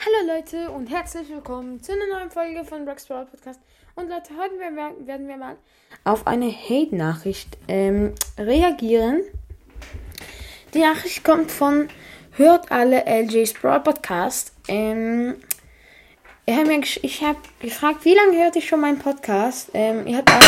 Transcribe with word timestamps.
Hallo 0.00 0.32
Leute 0.32 0.70
und 0.70 0.86
herzlich 0.86 1.28
willkommen 1.28 1.82
zu 1.82 1.90
einer 1.90 2.06
neuen 2.06 2.30
Folge 2.30 2.64
von 2.64 2.86
Rex 2.88 3.06
Brawl 3.06 3.26
Podcast. 3.26 3.58
Und 3.96 4.08
Leute, 4.08 4.30
heute 4.40 4.56
werden 5.08 5.26
wir 5.26 5.36
mal 5.36 5.56
auf 6.04 6.24
eine 6.24 6.52
Hate-Nachricht 6.52 7.58
ähm, 7.66 8.14
reagieren. 8.38 9.22
Die 10.72 10.78
Nachricht 10.82 11.24
kommt 11.24 11.50
von 11.50 11.88
Hört 12.36 12.70
alle 12.70 13.06
LJ's 13.06 13.54
Brawl 13.54 13.80
Podcast. 13.80 14.52
Ähm, 14.68 15.34
ich 16.46 16.54
habe 16.56 16.72
hab 16.72 17.60
gefragt, 17.60 18.04
wie 18.04 18.14
lange 18.14 18.36
hört 18.40 18.54
ich 18.54 18.68
schon 18.68 18.80
meinen 18.80 19.00
Podcast? 19.00 19.70
Ähm, 19.74 20.06
ihr 20.06 20.18
habt 20.18 20.30
auch. 20.30 20.42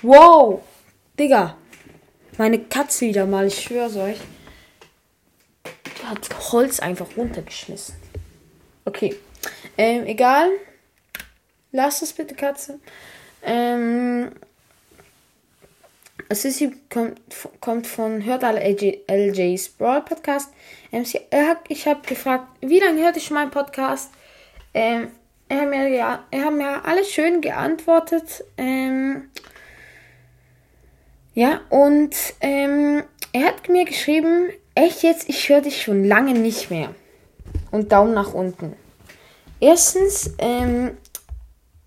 Wow! 0.00 0.62
Digga! 1.18 1.58
Meine 2.38 2.58
Katze 2.58 3.04
wieder 3.04 3.26
mal, 3.26 3.48
ich 3.48 3.60
schwör's 3.60 3.96
euch 3.96 4.18
hat 6.10 6.52
Holz 6.52 6.80
einfach 6.80 7.16
runtergeschmissen. 7.16 7.94
Okay. 8.84 9.16
Ähm, 9.76 10.06
egal. 10.06 10.50
Lass 11.72 12.02
es 12.02 12.12
bitte, 12.12 12.34
Katze. 12.34 12.80
Ähm, 13.42 14.32
Sissy 16.30 16.74
kommt, 16.90 17.20
kommt 17.60 17.86
von 17.86 18.24
Hört 18.24 18.44
alle 18.44 18.60
LJ, 18.60 19.00
LJs 19.08 19.70
Brawl 19.70 20.02
Podcast. 20.02 20.52
Ähm, 20.92 21.04
sie, 21.04 21.20
hat, 21.32 21.58
ich 21.68 21.86
habe 21.86 22.00
gefragt, 22.06 22.46
wie 22.60 22.80
lange 22.80 23.02
hört 23.02 23.16
ich 23.16 23.30
meinen 23.30 23.50
Podcast? 23.50 24.10
Ähm, 24.74 25.08
er 25.48 25.60
hat 25.62 25.68
mir, 25.70 25.88
ja, 25.88 26.24
er 26.30 26.44
hat 26.44 26.52
mir 26.52 26.84
alles 26.84 27.10
schön 27.10 27.40
geantwortet. 27.40 28.44
Ähm, 28.56 29.30
ja, 31.34 31.60
und 31.70 32.14
ähm, 32.40 33.04
er 33.32 33.44
hat 33.46 33.68
mir 33.68 33.84
geschrieben, 33.84 34.50
Echt 34.78 35.02
jetzt? 35.02 35.28
Ich 35.28 35.48
höre 35.48 35.60
dich 35.60 35.82
schon 35.82 36.04
lange 36.04 36.34
nicht 36.34 36.70
mehr. 36.70 36.94
Und 37.72 37.90
Daumen 37.90 38.14
nach 38.14 38.32
unten. 38.32 38.76
Erstens, 39.58 40.36
ähm, 40.38 40.96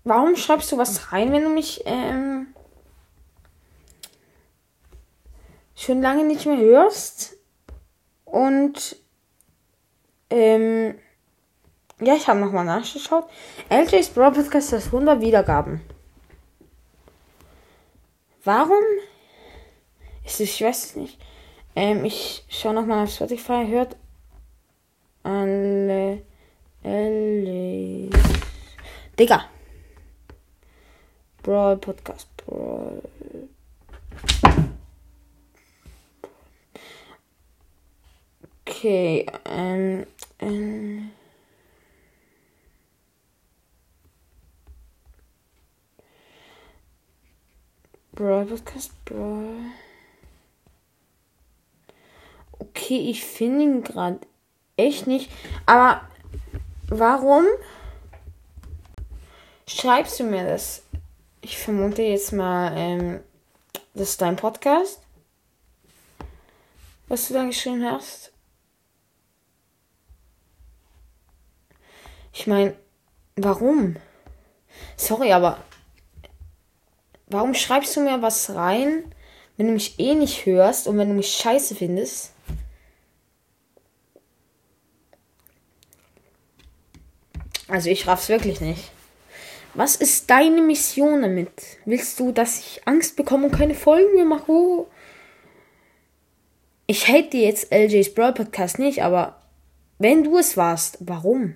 warum 0.04 0.36
schreibst 0.36 0.70
du 0.70 0.76
was 0.76 1.10
rein, 1.10 1.32
wenn 1.32 1.44
du 1.44 1.48
mich 1.48 1.80
ähm, 1.86 2.48
schon 5.74 6.02
lange 6.02 6.24
nicht 6.24 6.44
mehr 6.44 6.58
hörst? 6.58 7.38
Und 8.26 8.96
ähm, 10.28 10.94
ja, 11.98 12.14
ich 12.14 12.28
habe 12.28 12.40
nochmal 12.40 12.66
nachgeschaut. 12.66 13.24
LJ's 13.70 14.10
Brawl 14.10 14.32
Podcast 14.32 14.70
hat 14.74 14.84
100 14.84 15.22
Wiedergaben. 15.22 15.80
Warum? 18.44 18.84
Ich 20.24 20.62
weiß 20.62 20.84
es 20.84 20.96
nicht. 20.96 21.18
Ähm, 21.74 22.04
ich 22.04 22.44
schau 22.48 22.72
nochmal 22.72 23.04
auf 23.04 23.10
Spotify. 23.10 23.66
Hört 23.66 23.96
alle. 25.22 26.22
alle 26.82 28.10
Digga. 29.18 29.48
Brawl 31.42 31.76
Podcast. 31.78 32.28
Brawl. 32.36 33.02
Okay, 38.66 39.26
ähm, 39.44 40.06
ähm. 40.40 41.10
Brawl 48.12 48.44
Podcast, 48.44 48.92
Brawl 49.04 49.72
okay, 52.82 52.98
ich 53.10 53.24
finde 53.24 53.64
ihn 53.64 53.82
gerade 53.82 54.20
echt 54.76 55.06
nicht. 55.06 55.30
Aber 55.66 56.02
warum 56.88 57.44
schreibst 59.66 60.18
du 60.20 60.24
mir 60.24 60.44
das? 60.44 60.82
Ich 61.40 61.58
vermute 61.58 62.02
jetzt 62.02 62.32
mal, 62.32 62.72
ähm, 62.76 63.20
das 63.94 64.10
ist 64.10 64.22
dein 64.22 64.36
Podcast, 64.36 65.00
was 67.08 67.28
du 67.28 67.34
da 67.34 67.44
geschrieben 67.44 67.84
hast. 67.84 68.32
Ich 72.32 72.46
meine, 72.46 72.74
warum? 73.36 73.96
Sorry, 74.96 75.32
aber 75.32 75.58
warum 77.26 77.54
schreibst 77.54 77.96
du 77.96 78.00
mir 78.00 78.22
was 78.22 78.50
rein, 78.50 79.04
wenn 79.56 79.66
du 79.66 79.72
mich 79.72 79.98
eh 79.98 80.14
nicht 80.14 80.46
hörst 80.46 80.86
und 80.86 80.96
wenn 80.96 81.08
du 81.08 81.14
mich 81.14 81.34
scheiße 81.34 81.74
findest? 81.74 82.32
Also 87.72 87.88
ich 87.88 88.06
raff's 88.06 88.28
wirklich 88.28 88.60
nicht. 88.60 88.90
Was 89.72 89.96
ist 89.96 90.28
deine 90.28 90.60
Mission 90.60 91.22
damit? 91.22 91.78
Willst 91.86 92.20
du, 92.20 92.30
dass 92.30 92.58
ich 92.58 92.86
Angst 92.86 93.16
bekomme 93.16 93.46
und 93.46 93.56
keine 93.56 93.74
Folgen 93.74 94.14
mehr 94.14 94.26
mache? 94.26 94.84
Ich 96.86 97.08
hate 97.08 97.38
jetzt 97.38 97.72
LJ's 97.72 98.12
Brawl 98.12 98.34
Podcast 98.34 98.78
nicht, 98.78 99.02
aber 99.02 99.40
wenn 99.98 100.22
du 100.22 100.36
es 100.36 100.58
warst, 100.58 100.98
warum? 101.00 101.54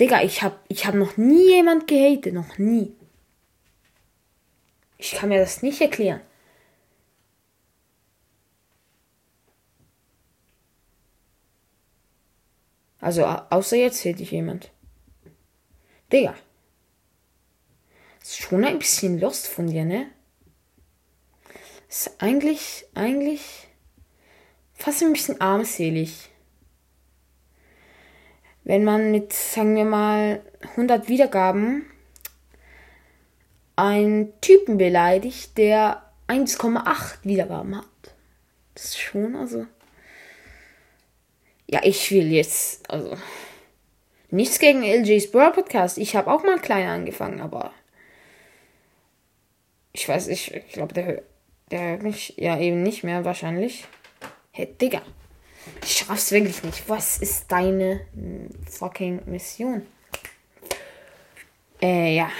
Digga, 0.00 0.22
ich 0.22 0.42
hab, 0.42 0.64
ich 0.68 0.86
hab 0.86 0.94
noch 0.94 1.18
nie 1.18 1.50
jemand 1.50 1.86
gehatet, 1.86 2.32
noch 2.32 2.56
nie. 2.56 2.96
Ich 4.96 5.12
kann 5.12 5.28
mir 5.28 5.38
das 5.38 5.62
nicht 5.62 5.82
erklären. 5.82 6.22
Also, 13.02 13.24
außer 13.24 13.76
jetzt 13.76 14.04
hätte 14.04 14.22
ich 14.22 14.30
jemand. 14.30 14.70
Digga. 16.12 16.36
Ist 18.22 18.38
schon 18.38 18.64
ein 18.64 18.78
bisschen 18.78 19.18
lost 19.18 19.48
von 19.48 19.66
dir, 19.66 19.84
ne? 19.84 20.06
Ist 21.88 22.22
eigentlich, 22.22 22.86
eigentlich 22.94 23.66
fast 24.72 25.02
ein 25.02 25.12
bisschen 25.12 25.40
armselig. 25.40 26.30
Wenn 28.62 28.84
man 28.84 29.10
mit, 29.10 29.32
sagen 29.32 29.74
wir 29.74 29.84
mal, 29.84 30.40
100 30.60 31.08
Wiedergaben 31.08 31.84
einen 33.74 34.40
Typen 34.40 34.78
beleidigt, 34.78 35.58
der 35.58 36.08
1,8 36.28 37.24
Wiedergaben 37.24 37.78
hat. 37.78 38.14
Das 38.76 38.84
ist 38.84 39.00
schon, 39.00 39.34
also. 39.34 39.66
Ja, 41.72 41.80
ich 41.84 42.10
will 42.10 42.30
jetzt, 42.30 42.90
also. 42.90 43.16
Nichts 44.30 44.58
gegen 44.58 44.82
LJ's 44.82 45.30
Brawl 45.30 45.52
Podcast. 45.52 45.96
Ich 45.96 46.14
habe 46.14 46.30
auch 46.30 46.42
mal 46.42 46.58
klein 46.58 46.86
angefangen, 46.86 47.40
aber. 47.40 47.72
Ich 49.94 50.06
weiß, 50.06 50.28
ich, 50.28 50.52
ich 50.52 50.72
glaube, 50.72 50.92
der, 50.92 51.22
der 51.70 51.80
hört 51.92 52.02
mich 52.02 52.34
ja 52.36 52.58
eben 52.58 52.82
nicht 52.82 53.04
mehr 53.04 53.24
wahrscheinlich. 53.24 53.86
Hey, 54.50 54.66
Digga. 54.66 55.00
Ich 55.82 55.96
schaff's 55.96 56.30
wirklich 56.30 56.62
nicht. 56.62 56.86
Was 56.90 57.16
ist 57.16 57.50
deine 57.50 58.02
fucking 58.70 59.22
Mission? 59.24 59.86
Äh, 61.80 62.14
ja. 62.16 62.30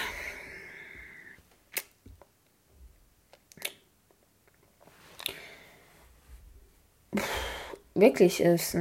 Wirklich 7.94 8.42
ist. 8.42 8.76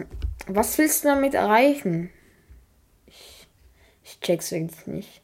Was 0.47 0.77
willst 0.77 1.03
du 1.03 1.09
damit 1.09 1.33
erreichen? 1.33 2.11
Ich, 3.05 3.47
ich 4.03 4.19
check's 4.19 4.51
wirklich 4.51 4.87
nicht. 4.87 5.21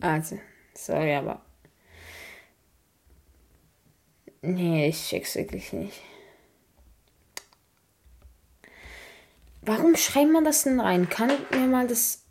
Also, 0.00 0.38
sorry, 0.74 1.14
aber. 1.14 1.40
Nee, 4.42 4.88
ich 4.88 5.08
check's 5.08 5.36
wirklich 5.36 5.72
nicht. 5.72 6.02
Warum 9.62 9.96
schreibt 9.96 10.30
man 10.30 10.44
das 10.44 10.64
denn 10.64 10.78
rein? 10.78 11.08
Kann 11.08 11.30
ich 11.30 11.50
mir 11.50 11.66
mal 11.66 11.86
das. 11.86 12.22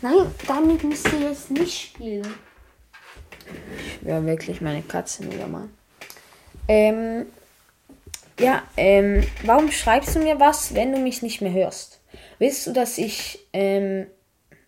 Nein, 0.00 0.34
damit 0.46 0.82
müsst 0.84 1.12
ihr 1.12 1.28
jetzt 1.28 1.50
nicht 1.50 1.78
spielen. 1.78 2.34
Ich 3.76 4.04
wäre 4.04 4.24
wirklich 4.24 4.62
meine 4.62 4.82
Katze 4.82 5.30
wieder 5.30 5.46
mal. 5.46 5.68
Ähm, 6.72 7.26
ja, 8.40 8.62
ähm, 8.78 9.22
warum 9.44 9.70
schreibst 9.70 10.16
du 10.16 10.20
mir 10.20 10.40
was, 10.40 10.74
wenn 10.74 10.90
du 10.90 10.98
mich 10.98 11.20
nicht 11.20 11.42
mehr 11.42 11.52
hörst? 11.52 12.00
Willst 12.38 12.66
du, 12.66 12.72
dass 12.72 12.96
ich 12.96 13.46
ähm, 13.52 14.06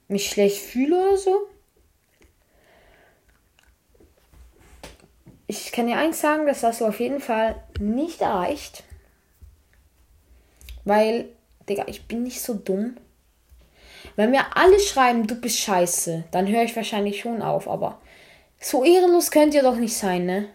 mich 0.09 0.29
schlecht 0.29 0.59
fühle 0.59 1.01
oder 1.01 1.17
so? 1.17 1.47
Ich 5.47 5.73
kann 5.73 5.87
dir 5.87 5.97
eins 5.97 6.21
sagen, 6.21 6.45
das 6.47 6.63
hast 6.63 6.83
du 6.83 6.85
auf 6.85 7.01
jeden 7.01 7.21
Fall 7.21 7.57
nicht 7.81 8.21
erreicht. 8.21 8.85
Weil, 10.85 11.31
Digga, 11.71 11.85
ich 11.87 12.07
bin 12.07 12.23
nicht 12.23 12.43
so 12.43 12.53
dumm. 12.53 12.99
Wenn 14.15 14.31
mir 14.31 14.55
alle 14.55 14.79
schreiben, 14.79 15.27
du 15.27 15.37
bist 15.37 15.59
scheiße, 15.59 16.25
dann 16.33 16.49
höre 16.49 16.65
ich 16.65 16.77
wahrscheinlich 16.77 17.21
schon 17.21 17.41
auf. 17.41 17.67
Aber 17.67 17.99
so 18.61 18.85
ehrenlos 18.85 19.31
könnt 19.31 19.55
ihr 19.55 19.63
doch 19.63 19.77
nicht 19.77 19.97
sein, 19.97 20.27
ne? 20.27 20.51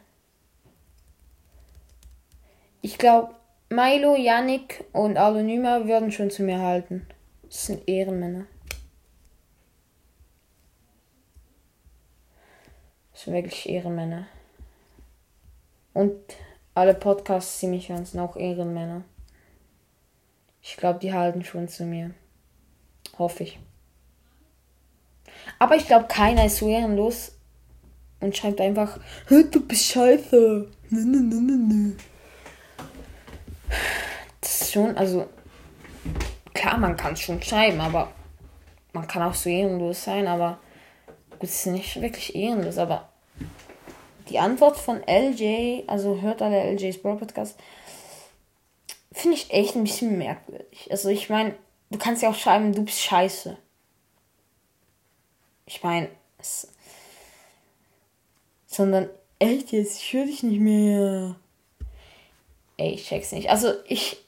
Ich 2.89 2.97
glaube, 2.97 3.35
Milo, 3.69 4.15
Yannick 4.15 4.83
und 4.93 5.15
Alonyma 5.15 5.85
würden 5.85 6.11
schon 6.11 6.31
zu 6.31 6.41
mir 6.41 6.59
halten. 6.59 7.05
Das 7.43 7.67
sind 7.67 7.87
Ehrenmänner. 7.87 8.47
Das 13.11 13.21
sind 13.21 13.35
wirklich 13.35 13.69
Ehrenmänner. 13.69 14.25
Und 15.93 16.15
alle 16.73 16.95
Podcasts, 16.95 17.59
die 17.59 17.67
mich 17.67 17.89
hören, 17.89 18.05
sind 18.05 18.21
auch 18.21 18.35
Ehrenmänner. 18.35 19.03
Ich 20.63 20.75
glaube, 20.75 20.97
die 20.97 21.13
halten 21.13 21.43
schon 21.43 21.67
zu 21.67 21.83
mir. 21.83 22.15
Hoffe 23.19 23.43
ich. 23.43 23.59
Aber 25.59 25.75
ich 25.75 25.85
glaube, 25.85 26.07
keiner 26.07 26.45
ist 26.45 26.57
so 26.57 26.67
ehrenlos 26.67 27.37
und 28.19 28.35
schreibt 28.35 28.59
einfach, 28.59 28.99
du 29.29 29.67
bist 29.67 29.85
scheiße. 29.85 30.71
Nö, 30.89 31.05
nö, 31.05 31.19
nö, 31.19 31.55
nö. 31.55 31.91
Das 34.41 34.61
ist 34.61 34.73
schon, 34.73 34.97
also, 34.97 35.27
klar, 36.53 36.77
man 36.77 36.97
kann 36.97 37.13
es 37.13 37.21
schon 37.21 37.41
schreiben, 37.41 37.79
aber 37.81 38.11
man 38.93 39.07
kann 39.07 39.23
auch 39.23 39.33
so 39.33 39.49
ehrenlos 39.49 40.03
sein, 40.03 40.27
aber 40.27 40.59
gut, 41.31 41.43
es 41.43 41.65
ist 41.65 41.65
nicht 41.67 42.01
wirklich 42.01 42.35
ehrenlos, 42.35 42.77
aber 42.77 43.09
die 44.29 44.39
Antwort 44.39 44.77
von 44.77 45.01
LJ, 45.07 45.83
also 45.87 46.21
hört 46.21 46.41
alle 46.41 46.71
LJs 46.71 47.01
Bro 47.01 47.15
Podcast, 47.15 47.59
finde 49.11 49.37
ich 49.37 49.51
echt 49.51 49.75
ein 49.75 49.83
bisschen 49.83 50.17
merkwürdig. 50.17 50.87
Also 50.91 51.09
ich 51.09 51.29
meine, 51.29 51.55
du 51.89 51.97
kannst 51.97 52.21
ja 52.21 52.29
auch 52.29 52.35
schreiben, 52.35 52.73
du 52.73 52.83
bist 52.83 53.01
scheiße. 53.01 53.57
Ich 55.65 55.83
meine, 55.83 56.09
sondern 58.65 59.09
echt 59.39 59.71
jetzt, 59.71 60.01
ich 60.01 60.13
höre 60.13 60.25
dich 60.25 60.43
nicht 60.43 60.59
mehr. 60.59 61.35
Ey, 62.79 62.93
ich 62.93 63.07
check's 63.07 63.33
nicht. 63.33 63.49
Also 63.49 63.73
ich 63.87 64.23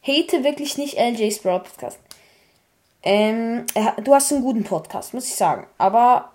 hate 0.00 0.44
wirklich 0.44 0.78
nicht 0.78 0.96
LJ's 0.96 1.40
Bro 1.40 1.58
Podcast. 1.58 1.98
Ähm, 3.02 3.66
du 4.04 4.14
hast 4.14 4.32
einen 4.32 4.42
guten 4.42 4.62
Podcast, 4.62 5.12
muss 5.12 5.26
ich 5.26 5.34
sagen. 5.34 5.66
Aber 5.76 6.30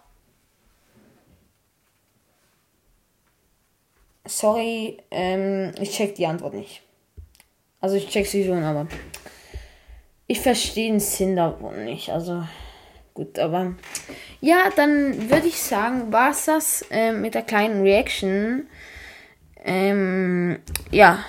sorry, 4.25 4.97
ähm, 5.11 5.71
ich 5.79 5.91
check 5.91 6.15
die 6.15 6.27
Antwort 6.27 6.55
nicht. 6.55 6.81
Also 7.79 7.95
ich 7.95 8.09
check 8.09 8.27
sie 8.27 8.45
schon, 8.45 8.63
aber 8.63 8.87
ich 10.27 10.41
verstehe 10.41 10.91
den 10.91 10.99
Sinn 10.99 11.37
davon 11.37 11.85
nicht. 11.85 12.09
Also 12.09 12.43
gut, 13.13 13.39
aber 13.39 13.75
ja, 14.41 14.69
dann 14.75 15.29
würde 15.29 15.47
ich 15.47 15.61
sagen, 15.61 16.11
war 16.11 16.31
es 16.31 16.43
das 16.43 16.85
äh, 16.91 17.13
mit 17.13 17.33
der 17.33 17.43
kleinen 17.43 17.81
Reaction. 17.83 18.67
Ähm, 19.63 20.59
ja. 20.91 21.23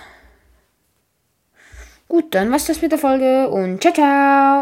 Gut, 2.12 2.26
dann 2.34 2.50
war's 2.52 2.66
das 2.66 2.82
mit 2.82 2.92
der 2.92 2.98
Folge 2.98 3.48
und 3.48 3.80
ciao, 3.80 3.94
ciao. 3.94 4.52